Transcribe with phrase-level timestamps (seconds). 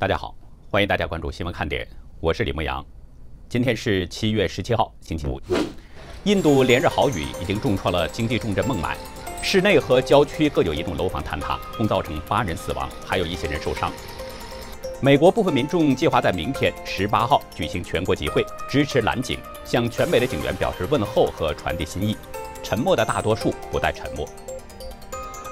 [0.00, 0.32] 大家好，
[0.70, 1.84] 欢迎大家关注新闻看点，
[2.20, 2.86] 我是李牧阳。
[3.48, 5.40] 今天是七月十七号，星期五。
[6.22, 8.96] 印度连日豪雨已经重创了经济重镇孟买，
[9.42, 13.92] 市内和郊区各有一栋楼房坍塌，共造成八人死亡，还有一些人受伤。
[15.00, 22.16] 美国部分民众计划在明天十八号举行全国集会，支持蓝警，向全美的警员表示问候和传递心意。
[22.62, 24.24] 沉默的大多数不再沉默。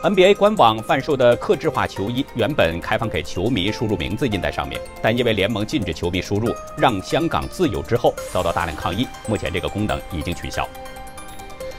[0.06, 9.08] NBA 官网贩售的客制化球衣原本开放给球迷输入名字印在上面，但因为联盟禁止球迷输入“让香港自由”之后，遭到大量抗议。
[9.26, 10.64] 目前这个功能已经取消。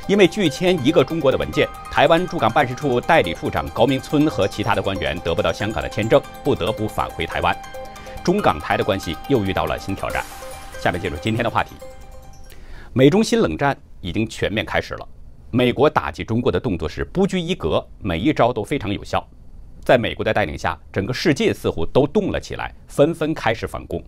[0.09, 7.57] 因为拒签一个中国的文件，台湾驻港办事处代理处长高明村和其他的官员得不到香港的签证，不得不返回台湾。
[8.25, 10.21] 中港台的关系又遇到了新挑战。
[10.81, 11.75] 下面进入今天的话题：
[12.91, 15.07] 美中新冷战已经全面开始了。
[15.51, 19.25] 美国打击中国的动作是不拘一格，每一招都非常有效。
[19.81, 24.03] 在美国的带领下，整个世界似乎都动了起来，纷纷开始反攻。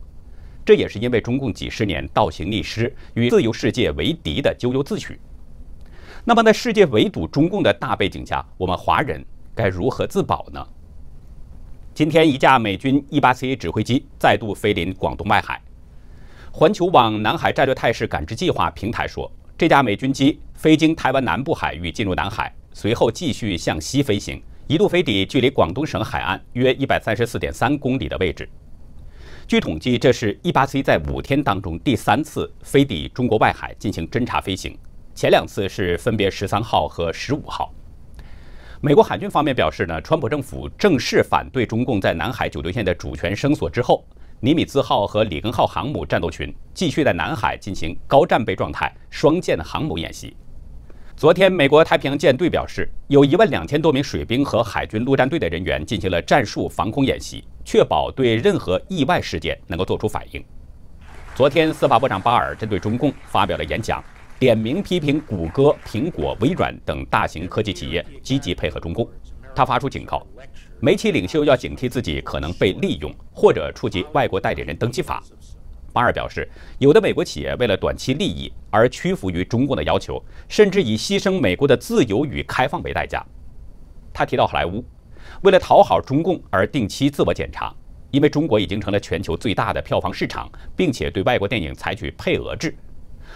[0.65, 5.17] 这也是因为中共几十年倒行逆施、与自由世界为敌的咎由自取。
[6.25, 9.23] 那么，在世界围堵中共的大背景下，我们华人
[9.55, 10.67] 该如何自保呢？
[11.93, 15.61] 今天，一架美军 E-8C 指挥机再度飞临广东外海。
[16.51, 19.31] 环球网南海战略态势感知计划平台说。
[19.59, 28.47] 这架美军机飞经台湾南部海域进入南海，随后继续向西飞行，一度飞抵距离广东省海岸约一百三十四点三公里的位置。
[29.45, 34.77] 据统计，这是 E-8C 在五天当中第三次飞抵中国外海进行侦察飞行，
[35.13, 37.69] 前两次是分别十三号和十五号。
[38.79, 44.05] 美国海军方面表示呢，川普政府正式反对中共在南海九六线的主权声索之后。
[44.41, 50.33] 尼米兹号和里根号航母战斗群继续在南海进行高战备状态双舰航母演习。
[51.13, 60.41] 昨天，美国太平洋舰队表示，有一万两千多名水兵和海军陆战队的人员进行了战术防空演习，确保对任何意外事件能够做出反应。
[61.35, 64.01] 昨天，司法部长巴尔针对中共发表了演讲，
[64.39, 69.05] 点名批评谷歌、苹果、微软等大型科技企业积极配合中共。
[69.53, 70.25] 他发出警告。
[70.81, 75.21] 媒体领袖要警惕自己可能被利用，或者触及外国代理人登记法。
[75.91, 76.47] 巴尔表示，
[76.77, 83.21] 有的美国企业为了短期利益而屈服于中共的要求，甚至以牺牲美国的自由与开放为代价。
[84.13, 84.81] 他提到好莱坞，
[85.41, 87.75] 为了讨好中共而定期自我检查，
[88.11, 92.73] 因为中国已经成了全球最大的票房市场，并且对外国电影采取配额制，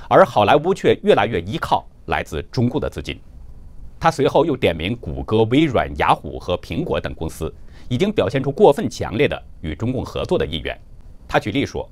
[0.07, 3.19] 而好莱坞却越来越依靠来自中共的资金。
[4.03, 7.49] 他随后又点名谷歌、微软、雅虎和苹果等公司，
[7.87, 10.77] 已经表现出过分强烈的与中共合作的意愿。
[11.25, 11.89] 他举例说，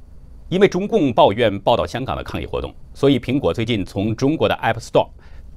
[0.50, 5.08] 因为中共抱怨报道香港的抗议活动，所以苹果最近从中国的 App Store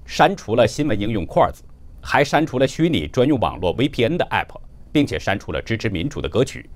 [0.07, 1.59] 删除了新闻应用 Quartz，
[2.01, 4.57] 还删除了虚拟专用网络 VPN 的 App，
[4.93, 6.71] 并且删除了支持民主的歌曲。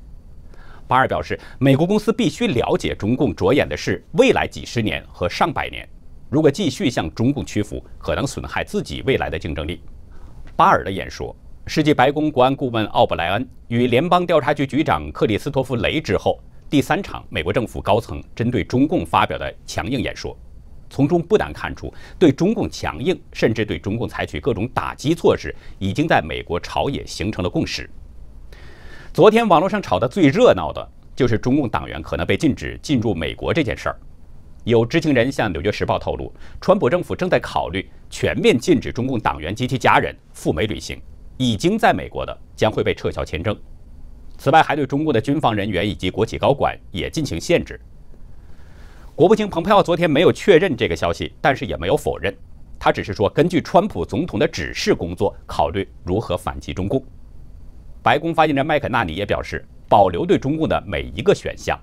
[0.89, 5.89] 巴尔表示，美国公司必须了解中共着眼的是未来几十年和上百年。
[6.31, 9.81] 如果继续向中共屈服，可能损害自己未来的竞争力。
[10.57, 11.35] 巴尔的演说
[11.67, 16.39] 是继白宫国安顾问奥布莱恩与联邦调查局局长克里斯托弗雷之后
[16.69, 20.37] 第三场美国政府高层针对中共发表的强硬演说。
[20.91, 27.89] 从中不难看出，对中共强硬，甚至对中共采取各种打击措施，已经在美国朝野形成了共识。
[29.13, 33.99] 昨天网络上炒得最热闹的就是中共党员可能被禁止进入美国这件事儿。
[34.65, 41.01] 有知情人向《纽约时报》透露，川普政府正在考虑全面禁止中共党员及其家人赴美旅行，
[41.37, 43.57] 已经在美国的将会被撤销签证。
[44.37, 47.81] 此外，还对中共的军方人员以及国企高管也进行限制。
[49.15, 52.33] 国务卿蓬佩奥昨天没有确认这个消息，但是也没有否认，
[52.79, 57.03] 他只是说根据川普总统的指示工作，考虑如何反击中共。
[58.03, 61.77] 白宫发言人麦肯纳尼也表示，保留对中共的每一个选项。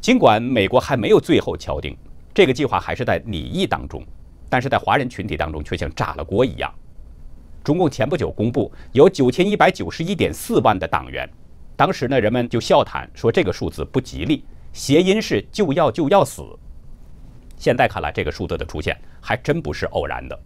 [0.00, 1.94] 尽管美国还没有最后敲定，
[2.32, 4.02] 这个计划还是在拟议当中，
[4.48, 6.72] 但是在华人群体当中却像炸了锅一样。
[7.62, 11.28] 中共前不久公布有九千一百九十一点四万的党员，
[11.76, 14.42] 当时呢人们就笑谈说这个数字不吉利，
[14.72, 16.42] 谐音是就要就要死。
[17.58, 20.40] 现在看来，这个数字的出现还真不是偶然的。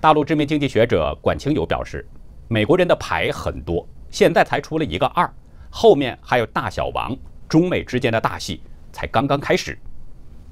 [0.00, 2.06] 大陆知名经济学者管清友表示，
[2.46, 5.28] 美国人的牌很多，现在才出了一个二，
[5.68, 7.16] 后面还有大小王。
[7.48, 8.60] 中美之间的大戏
[8.92, 9.78] 才刚刚开始，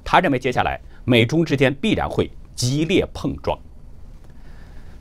[0.03, 3.59] 他认为接下来美中之间必然会激烈碰撞。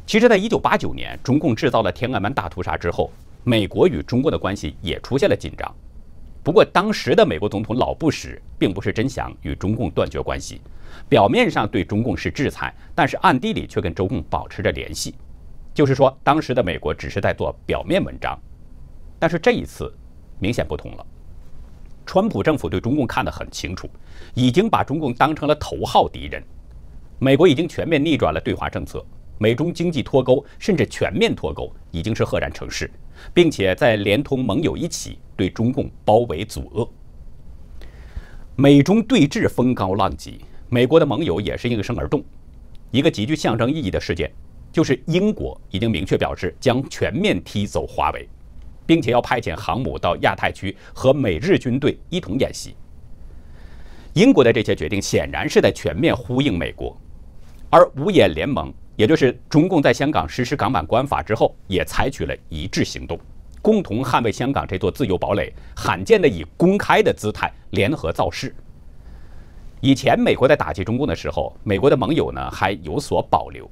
[0.06, 3.10] 其实，在一九八九年中共制造了天安门大屠杀之后，
[3.42, 5.74] 美国与中国的关系也出现了紧张。
[6.42, 10.60] 不过，当时的美国总统老布什并不是真想与中共断绝关系，
[11.08, 15.14] 表面上对中共是制裁，但是暗地里却跟中共保持着联系。
[15.72, 18.38] 就是说，当时的美国只是在做表面文章。
[19.18, 19.92] 但是这一次。
[20.40, 21.06] 明显不同了。
[22.06, 23.88] 川普政府对中共看得很清楚，
[24.34, 26.42] 已经把中共当成了头号敌人。
[27.18, 29.04] 美国已经全面逆转了对华政策，
[29.38, 32.90] 美中经济脱钩甚至全面脱钩已经是赫然成事，
[33.32, 36.88] 并且在连同盟友一起对中共包围阻遏。
[38.56, 42.22] 美中对峙风高浪急，美国的盟友也是应声而动。
[42.90, 44.30] 一个极具象征意义的事件，
[44.70, 48.28] 就是英国已经明确表示将全面踢走华为，
[48.86, 52.74] 并且要派遣航母到亚太区和美日军队一同演习。
[54.14, 56.96] 英国的这些决定显然是在全面呼应美国，
[57.68, 63.18] 而五眼联盟，也就是中共在香港实施港版国安法之后，也采取了一致行动，
[63.60, 68.54] 共同捍卫香港这座自由堡垒，罕见的以公开的姿态联合造势。
[69.80, 73.68] 以前美国在打击中共的时候，美国的盟友呢还有所保留，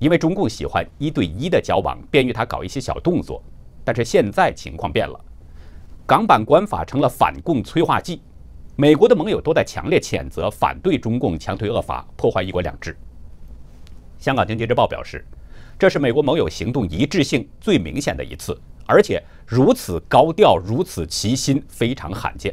[0.00, 3.40] 因为中共喜欢一对一的交往，便于他搞一些小动作。
[3.86, 5.16] 但是现在情况变了，
[6.08, 8.20] 港版国安法成了反共催化剂，
[8.74, 12.96] 美国的盟友都在强烈谴责、反对中共强推恶法，破坏一国两制。
[14.18, 15.24] 香港经济日报表示，
[15.78, 22.52] 这是美国盟友行动一致性最明显的一次，而且如此高调、如此齐心，非常罕见。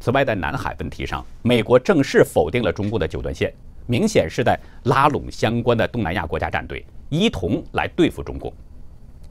[0.00, 3.54] 此外，在南海问题上，美国正式否定了中共的九段线，
[3.86, 8.52] 明显是在拉拢相关的东南亚国家战队，一同来对付中共。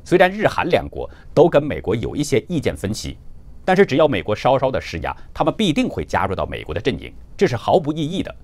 [0.03, 3.17] 虽然日韩两国都跟美国有一些意见分歧，
[3.63, 8.35] 但是只要美国稍稍的施压，他们必定会加入到美国的阵营，这是毫不异议的。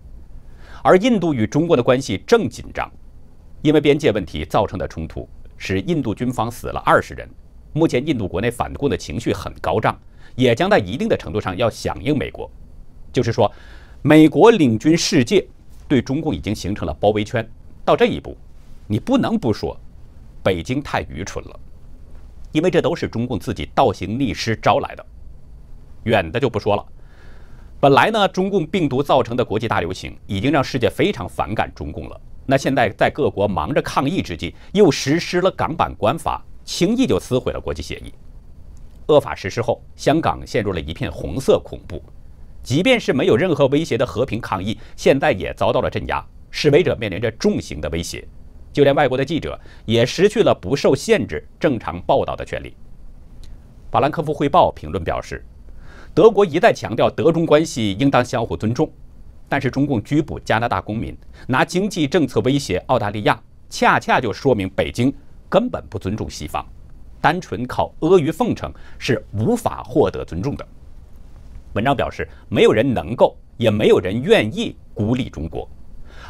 [0.84, 2.90] 而印度与中国的关系正紧张，
[3.62, 5.28] 因为边界问题造成的冲突，
[5.58, 7.30] 使印度军方死了二十人。
[7.74, 9.98] 目前，印度国内反共的情绪很高涨。
[10.36, 12.50] 也将在一定的程度上要响应美国，
[13.12, 13.52] 就是说，
[14.02, 15.46] 美国领军世界
[15.86, 17.46] 对中共已经形成了包围圈。
[17.84, 18.38] 到这一步，
[18.88, 19.78] 你不能不说，
[20.50, 21.60] 北京太愚蠢了，
[22.52, 25.06] 因为这都是中共自己倒行逆施招来的。
[26.06, 26.84] 远的就不说了，
[27.80, 32.20] 本来呢，中共病毒造成的国际大流行已经让世界非常反感中共了。
[32.48, 38.12] 那现在在各国忙着抗疫之际，又实施了港版关法，轻易就撕毁了国际协议。
[39.06, 42.02] 恶法实施后，香港陷入了一片红色恐怖。
[42.64, 46.26] 即便是没有任何威胁的和平抗议，现在也遭到了镇压。
[46.50, 48.28] 示威者面临着重刑的威胁，
[48.72, 52.76] 就连外国的记者也失去了不受限制正常报道的权利。
[53.92, 55.44] 法兰克福汇报评论表示，
[56.14, 58.92] 德国一再强调德中关系应当相互尊重，
[59.48, 61.18] 但是中共拘捕加拿大公民，
[61.48, 65.14] 拿经济政策威胁澳大利亚，恰恰就说明北京
[65.50, 66.66] 根本不尊重西方。
[67.22, 70.66] 单纯靠阿谀奉承是无法获得尊重的。
[71.74, 75.68] 文章表示，没有人能够，也没有人愿意孤立中国，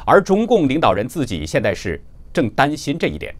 [0.06, 2.02] 而中共领导人自己现在是
[2.34, 3.36] 正担心这一点。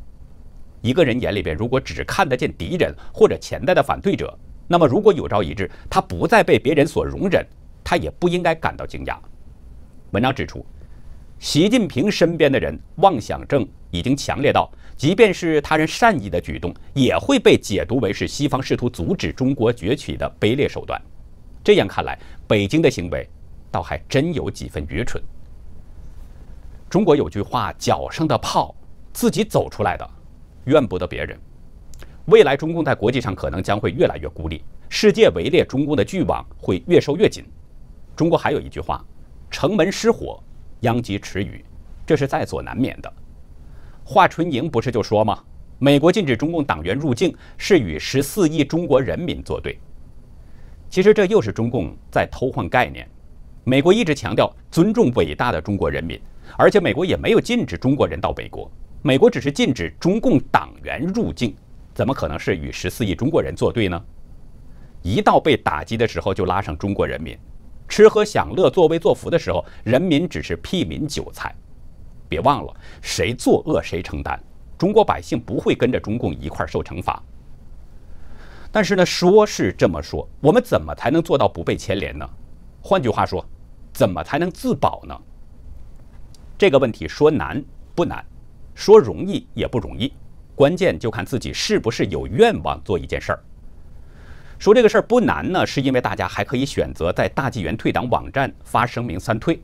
[0.82, 4.38] 一个人眼里边如果只看得见敌人或者潜在的反对者，
[4.68, 7.46] 那么如果有朝一日他不再被别人所容忍，
[7.84, 9.18] 他也不应该感到惊讶。
[10.12, 10.66] 文章指出，
[11.38, 14.72] 习近平身边的人妄想症已经强烈到。
[14.96, 21.02] 即便是他人善意的举动，也会被解读为是西方试图阻止中国崛起的卑劣手段。
[21.64, 23.26] 这样看来，北京的行为
[23.72, 25.24] 倒还真有几分愚蠢。
[26.90, 28.76] 中国有句话：“脚上的泡，
[29.14, 30.10] 自己走出来的，
[30.66, 31.38] 怨不得别人。”
[32.26, 37.44] 未来中共在国际上可能将会越来越孤立，世界围猎中共的巨网会越收越紧。
[38.16, 39.04] 中国还有一句话
[39.50, 40.40] ：“城门失火，
[40.82, 41.64] 殃及池鱼”，
[42.06, 43.12] 这是在所难免的。
[44.04, 45.44] 华春莹不是就说吗？
[45.80, 49.80] 美国禁止中共党员入境是与十四亿中国人民作对。
[50.90, 53.10] 其实这又是中共在偷换概念。
[53.64, 56.20] 美国一直强调尊重伟大的中国人民，
[56.58, 58.70] 而且美国也没有禁止中国人到美国，
[59.02, 61.56] 美国只是禁止中共党员入境，
[61.94, 64.02] 怎么可能是与十四亿中国人作对呢？
[65.02, 67.38] 一到被打击的时候就拉上中国人民，
[67.88, 71.56] 吃喝享乐、作威作福的时候，人民只是屁民韭菜。
[72.28, 74.38] 别忘了，谁作恶谁承担。
[74.78, 77.24] 中国百姓不会跟着中共一块受惩罚。
[78.72, 82.30] 但是呢，说是这么说，我们怎么才能做到不被牵连呢？
[82.82, 83.44] 换句话说，
[83.94, 85.18] 怎么才能自保呢？
[86.58, 87.64] 这个问题说难
[87.96, 88.24] 不难，
[88.80, 90.14] 说容易也不容易，
[90.56, 93.40] 关键就看自己是不是有愿望做一件事儿。
[94.58, 99.62] 说这个事儿不难呢，是因为大家还可以选择在大纪元退党网站发声明三退。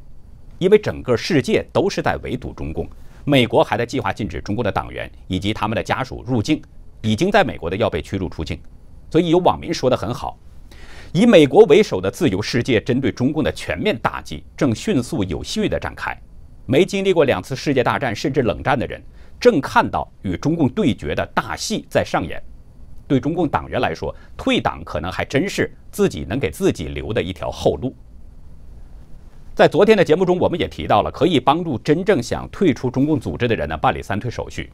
[0.59, 2.89] 因为整个世界都是在围堵中共，
[3.23, 6.61] 美国还在计划禁止中共的党员以及他们的家属入境，
[7.01, 8.59] 已经在美国的要被驱逐出境。
[9.09, 10.37] 所以有网民说的很好，
[11.13, 16.21] 以美国为首的自由世界针对中共的全面打击正迅速有序地展开。
[16.65, 19.01] 没经历过两次世界大战甚至冷战的人，
[19.39, 22.41] 正看到与中共对决的大戏在上演。
[23.07, 27.95] 对中共党员来说，退党可能还真是自己能给自己留的一条后路。
[29.53, 34.71] 在昨天的节目中，我们也提到了可以帮助真正想退出中共组织的人呢办理三退手续。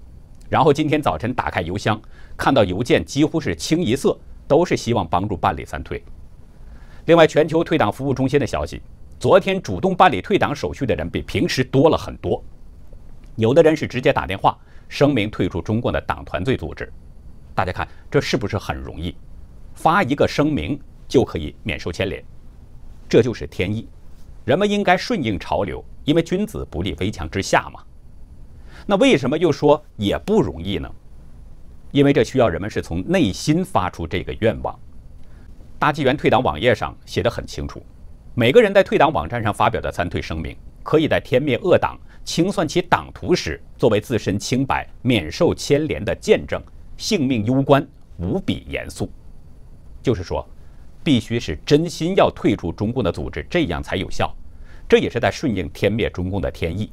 [0.50, 2.02] 然后今天早晨打开邮箱，
[2.38, 4.18] 看到邮件几乎是清一色
[4.48, 6.02] 都是希望帮助办理三退。
[7.06, 8.82] 另外，全球退党服务中心的消息，
[9.22, 12.44] 昨天主动办理退党手续的人比平时多了很多。
[13.36, 14.58] 有的人是直接打电话
[14.90, 16.92] 声明退出中共的党团罪组织。
[17.54, 19.16] 大家看，这是不是很容易？
[19.76, 22.24] 发一个声明就可以免受牵连，
[23.08, 23.88] 这就是天意。
[24.44, 27.80] 人们应该顺应潮流，因为君子不立危墙之下嘛。
[28.88, 30.92] 那为什么又说也不容易呢？
[31.92, 34.76] 因为这需要人们是从内心发出这个愿望。
[35.78, 37.86] 大纪元退党网页上写的很清楚，
[38.34, 46.62] 每个人在退党网站上发表的参退声明，可以在天灭恶党、清算其党徒时，作为自身清白、免受牵连的见证，
[46.96, 47.86] 性命攸关，
[48.18, 49.10] 无比严肃。
[50.02, 50.48] 就是说。
[51.04, 54.32] 必须是真心要退出中共的组织，这样才有效。
[54.88, 56.92] 这也是在顺应天灭中共的天意。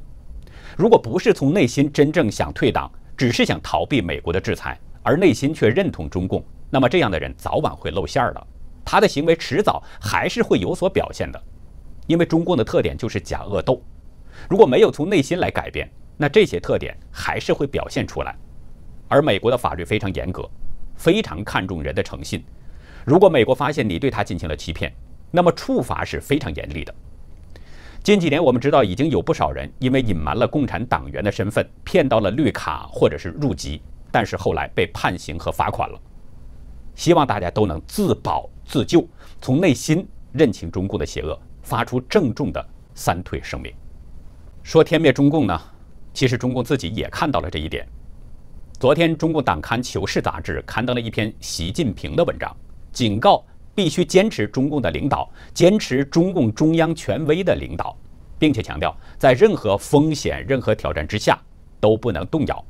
[0.75, 8.47] 如果不是从内心真正想退党，只是想逃避美国的制裁，而内心却认同中共，那么这样的人早晚会露馅儿的。
[8.91, 11.39] 他的行为迟早还是会有所表现的，
[12.07, 13.79] 因为中共的特点就是假恶斗。
[14.49, 18.35] 如果没有从内心来改变，那这些特点还是会表现出来。
[19.07, 20.49] 而美国的法律非常严格，
[20.95, 22.43] 非常看重人的诚信。
[23.05, 24.91] 如果美国发现你对他进行了欺骗，
[25.29, 26.91] 那么处罚是非常严厉的。
[28.01, 36.01] 近几年，我们知道已经有不少人因为隐瞒了共产党员的身份，骗到了绿卡或者是入籍，但是后来被判刑和罚款了。
[36.95, 39.03] 希望大家都能自保自救，
[39.41, 43.73] 从内心认清中共的邪恶，发出郑重的三退声明。
[44.61, 45.59] 说天灭中共呢，
[46.13, 47.87] 其实中共自己也看到了这一点。
[48.79, 52.55] 昨天，中共党刊《求是》杂志刊登了一篇习近平的文章。
[52.91, 57.97] 警告必须坚持中共的领导，坚持中共中央权威的领导，
[58.37, 61.35] 并且强调在任何风险、任何挑战之下
[61.79, 62.63] 都不能动摇。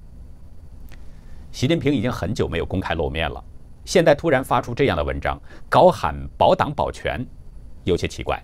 [1.51, 3.43] 习近平已经很久没有公开露面了，
[3.89, 7.25] 现在突然发出这样的文章，高喊保党保权，
[7.85, 8.39] 有些奇怪。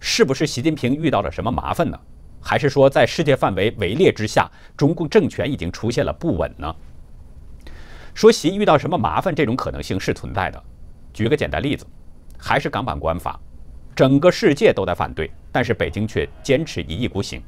[0.00, 2.00] 是不是习近平遇到了什么麻烦呢？
[2.40, 6.74] 还是说在世界范围围猎之下，中共政权已经出现了不稳呢？
[8.14, 10.64] 说习遇到什么麻烦，这种可能性是存在的。
[11.12, 11.86] 举个简单例子，
[12.38, 13.38] 还是港版国安法，
[13.94, 17.42] 整个世界都在反对，但是北京却坚持一意孤行，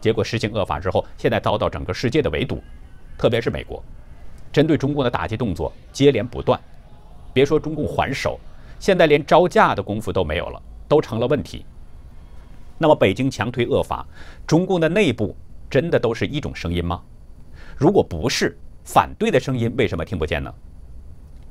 [0.00, 2.62] 结果实行恶法之后，现在遭到整个世界的围堵，
[3.18, 3.82] 特别是美国，
[4.56, 6.58] 针对中共的打击动作接连不断。
[7.34, 8.40] 别说中共还手，
[8.78, 11.66] 现在连招架的功夫都没有了，都成了问题。
[12.78, 14.06] 那么北京强推恶法，
[14.46, 15.36] 中共的内部
[15.68, 17.02] 真的都是一种声音吗？
[17.76, 20.50] 如果不是，反对的声音为什么听不见呢？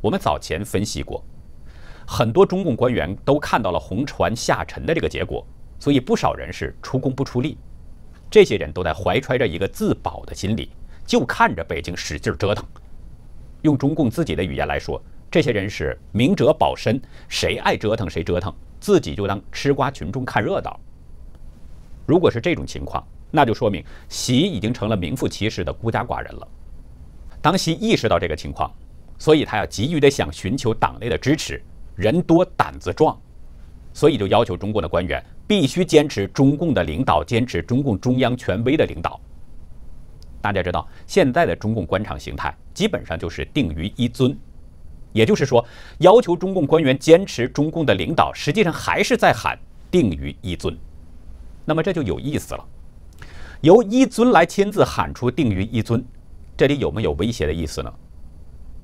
[0.01, 1.24] 我们早前分析过。
[2.07, 5.45] 很多中共官员都看到了红船下沉的这个结果，
[5.77, 7.55] 所以不少人是出工不出力。
[8.31, 10.71] 这些人都在怀揣着一个自保的心理，
[11.05, 12.65] 就看着北京使劲折腾。
[13.65, 20.79] 用中共自己的语言来说，这些人是明哲保身，谁爱折腾谁折腾，自己就当吃瓜群众看热闹。
[22.05, 26.48] 如果是这种情况，那就说明习已经成了名副其实的孤家寡人了。
[27.41, 28.72] 当习意识到这个情况，
[29.17, 31.62] 所以他要急于的想寻求党内的支持。
[31.95, 33.19] 人多胆子壮，
[33.93, 39.19] 所以就要求中共的官员必须坚持中共的领导，坚持中共中央权威的领导。
[40.46, 44.38] 大家知道，现在的中共官场形态基本上就是定于一尊，
[45.12, 45.66] 也就是说，
[46.02, 49.58] 要求中共官员坚持中共的领导，实际上还是在喊
[49.90, 50.78] 定于一尊。
[51.66, 52.64] 那么这就有意思了，
[53.62, 56.06] 由一尊来亲自喊出定于一尊，
[56.56, 57.92] 这里有没有威胁的意思呢？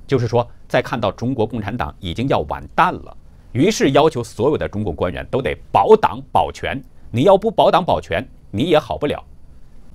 [0.08, 3.16] 就是说，在看到中国共产党已经要完蛋了，
[3.52, 6.84] 于是要求所有的中共官员都得保党保权。
[7.12, 9.24] 你要不保党保权，你也好不了。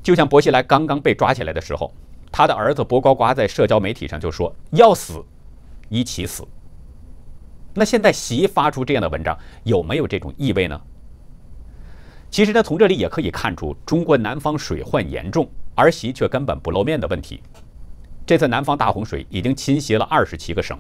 [0.06, 1.92] 就像薄熙来刚刚被抓起来的时候，
[2.30, 5.20] 他的儿子薄瓜瓜在社交媒体上就说要死，
[5.88, 6.46] 一起死。
[7.74, 10.80] 那现在习发出这样的文章，有没有这种意味呢？
[12.30, 17.42] 其实呢，从这里也可以看出中国南方水患严重，而习却根本不露面的问题。
[18.24, 20.78] 这次南方大洪水已经侵袭了二十七个省，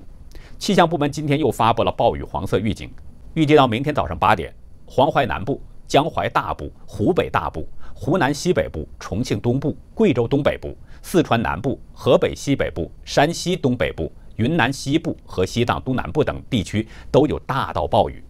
[0.56, 2.88] 气象部门今天又发布了暴雨黄色预警，
[3.34, 4.54] 预计到明天早上八点，
[4.86, 18.22] 黄淮南部、江淮大部、湖北大部、湖南西北部、重庆东部、贵州东北部、四川南部、河北西北部、山西东北部、云南西部和西藏东南部等地区都有大到暴雨。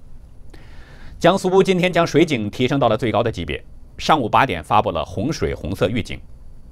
[1.18, 3.60] 江苏今天将水警提升到了最高的级别，
[3.98, 6.20] 上午八点发布了洪水红色预警。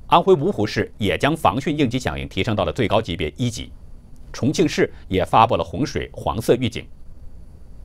[0.06, 3.72] 安徽芜湖市也将防汛应急响应提升到了最高级别一级，
[4.32, 6.86] 重庆市也发布了洪水黄色预警。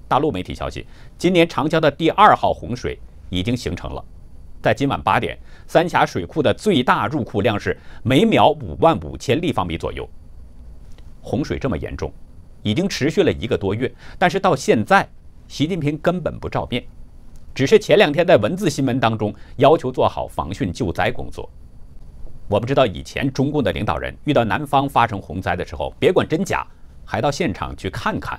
[0.07, 0.85] 大陆媒体消息，
[1.17, 2.99] 今年长江的第二号洪水
[3.31, 4.05] 已经形成了，
[4.61, 5.37] 在今晚八点，
[5.67, 10.07] 三峡水库的最大入库量是每秒五万五千立方米左右。
[11.21, 12.11] 洪水这么严重，
[12.61, 15.07] 已经持续了一个多月，但是到现在，
[15.47, 16.83] 习近平根本不照面，
[17.55, 21.49] 只是前两天在文字新闻当中要求做好防汛救灾工作。
[22.49, 26.67] 我们知道，以前中共的领导人遇到南方发生洪灾的时候，别管真假，
[27.05, 28.37] 还到现场去看看。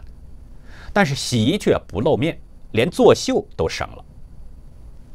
[0.93, 2.39] 但是习却不露面，
[2.73, 4.05] 连作秀都省了。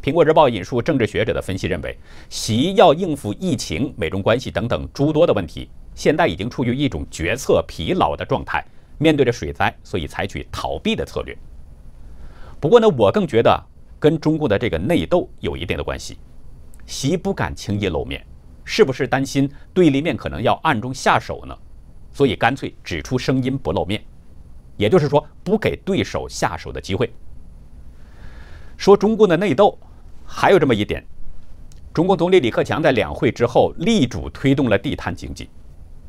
[0.05, 1.97] 苹果日报引述政治学者的分析认为，
[2.29, 8.63] 习要应付疫情、美中关系等等诸多的问题，现在已经处于一种决策疲劳的状态。
[8.99, 11.35] 面对着水灾，所以采取逃避的策略。
[12.59, 13.59] 不过呢，我更觉得
[13.99, 16.19] 跟中共的这个内斗有一定的关系。
[16.85, 18.23] 习不敢轻易露面。
[18.63, 21.57] 是不是担心对立面可能要暗中下手呢？
[22.11, 23.99] 所以干脆只出声音不露面，
[24.77, 27.11] 也就是说不给对手下手的机会。
[28.77, 29.75] 说中共的内斗，
[30.25, 31.03] 还有这么一点：
[31.93, 35.49] 中共总理李克强在两会之后力主推动了地摊经济，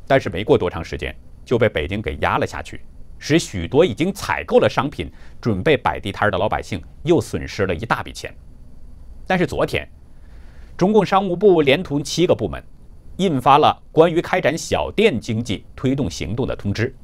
[0.07, 2.81] 但是没过多长时间就被北京给压了下去，
[3.19, 8.35] 使许多已经采购了商品准备摆地摊的老百姓又损失了一大笔钱。
[9.27, 9.89] 但是昨天。
[10.77, 12.63] 中共商务部连同七个部门，
[13.17, 16.95] 印发了关于开展小店经济推动行动的通知。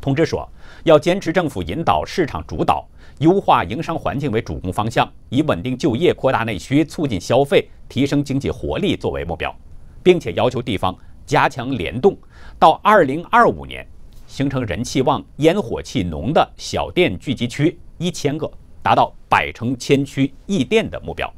[0.00, 0.50] 通知说，
[0.82, 2.84] 要坚持政府引导、市场主导、
[3.22, 9.54] 优化营商环境为主攻方向，以稳定就业、扩大内需、促进消费、提升经济活力作为目标，
[10.02, 10.92] 并且要求地方
[11.24, 12.18] 加强联动，
[12.58, 13.86] 到二零二五年
[14.26, 18.50] 形成人气旺、烟火气浓的小店聚集区一千个，
[18.82, 21.32] 达到百城千区一店的目标。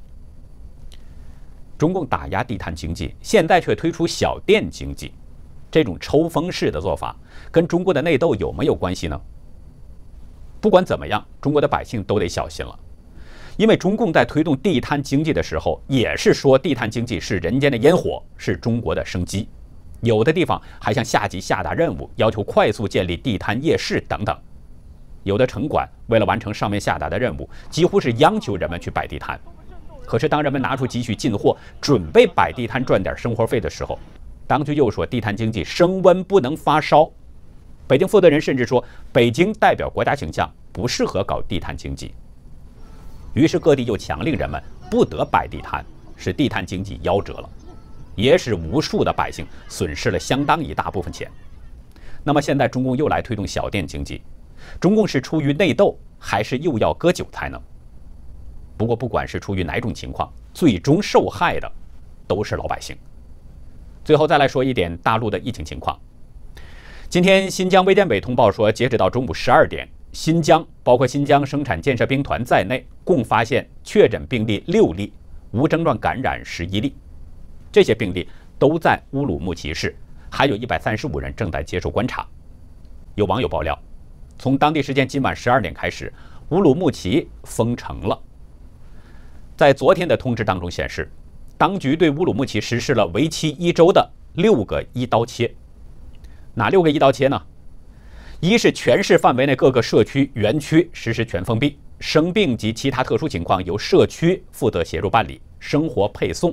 [1.77, 5.13] 中共打压地摊经济，现在却推出小店经济，
[5.71, 7.15] 这种抽风式的做法，
[7.51, 9.21] 跟中国的内斗有没有关系呢？
[10.65, 12.75] 不管怎么样，中国的百姓都得小心了，
[13.59, 19.47] 因为中共在推动地摊经济的时候，也是说地摊经济是人间的烟火，是中国的生机。
[20.01, 24.35] 有的地方还向下级下达任务，要求快速建立地摊夜市等等。
[25.23, 29.39] 有的城管为了完成上面下达的任务，几乎是央求人们去摆地摊。
[30.07, 33.99] 可是，当人们拿出积蓄进货，准备摆地摊赚点生活费的时候，
[34.47, 37.11] 当局又说地摊经济升温不能发烧。
[37.87, 42.15] 北京负责人甚至说，北京代表国家形象，不适合搞地摊经济。
[43.35, 45.85] 于是各地又强令人们不得摆地摊，
[46.17, 47.51] 使地摊经济夭折了，
[48.15, 51.31] 也使无数的百姓损失了相当一大部分钱。
[52.23, 54.23] 那么现在中共又来推动小店经济，
[54.81, 57.61] 中共是出于内斗，还是又要割韭菜呢？
[58.79, 61.71] 不过，不管是出于哪种情况，最终受害的
[62.27, 62.97] 都是老百姓。
[64.03, 65.99] 最后再来说一点大陆的疫情情况。
[67.15, 75.13] 今天，新疆卫健委通报说，截止到中午十二点，新疆包括新疆生产建设兵团在内，共发现确诊病例六例，
[75.53, 76.93] 无症状感染十一例。
[77.71, 79.95] 这些病例都在乌鲁木齐市，
[80.29, 82.27] 还有一百三十五人正在接受观察。
[83.15, 83.81] 有网友爆料，
[84.37, 86.13] 从当地时间今晚十二点开始，
[86.49, 88.21] 乌鲁木齐封城了。
[89.57, 91.09] 在昨天的通知当中显示，
[91.57, 95.55] 当局对乌鲁木齐实施了为期一周的六个一刀切。
[96.55, 97.43] 哪六个一刀切呢？
[98.41, 106.53] 一是全市范围内各个社区园区实施全封闭，生病及其他特殊情况由社区负责协助办理生活配送；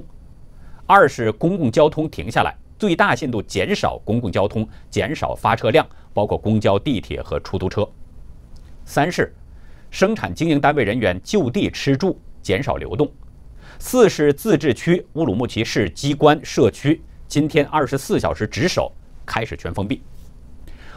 [0.86, 7.84] 二是公共交通停下来，最大限度减少公共交通，减少发车量，包括公交、地铁和出租车；
[8.86, 9.36] 三是
[9.90, 12.20] 生产经营单位人员就地吃住。
[12.42, 13.08] 减少流动。
[13.78, 18.92] 四是自治区乌鲁木齐市机关社区今天二十四小时值守，
[19.32, 20.02] 开始全封闭。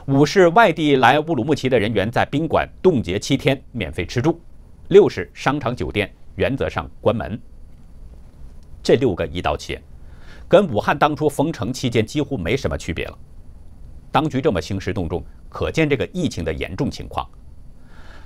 [0.06, 4.40] 五是外地来乌鲁木齐的人员在宾馆冻结七天，免费吃住。
[4.88, 7.40] 六是商场酒店原则上关门。
[8.82, 9.80] 这六个一刀切，
[10.48, 13.16] 跟武汉当初封城期间几乎没什么区别了。
[14.10, 17.24] 当局这么兴师动众，可见这个疫情的严重情况。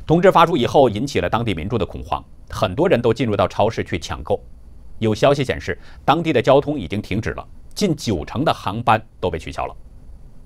[0.06, 2.24] 通知发出以后，引起了当地民众的恐慌。
[2.48, 4.42] 很多人都进入到超市去抢购。
[4.98, 9.76] 有消息显示，当地的交通已经停止了，近九成的航班都被取消了。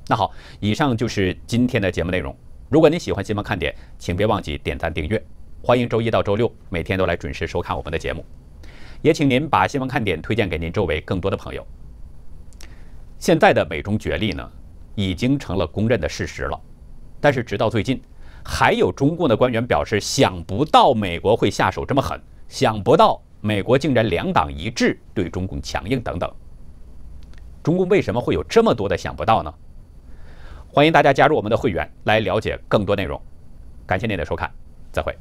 [0.09, 2.37] 那好，以上就是今天的节目内容。
[2.69, 5.23] 如果您喜欢新闻看点，请别忘记点赞订阅。
[5.62, 8.25] 欢迎周一到周六每天都来准时收看我们的节目，
[9.01, 11.67] 也请您把新闻看点推荐给您周围更多的朋友。
[13.19, 14.51] 现在的美中角力呢，
[14.95, 16.61] 已经成了公认的事实了。
[17.21, 18.01] 但是直到最近。
[18.45, 26.29] 还有中共的官员表示，想不到美国会下手这么狠，想不到美国竟然两党一致对中共强硬等等。
[27.62, 29.55] 中共为什么会有这么多的想不到呢？
[30.74, 33.20] 欢迎大家加入我们的会员来了解更多内容。
[33.87, 34.50] 感谢您的收看，
[34.90, 35.14] 再会。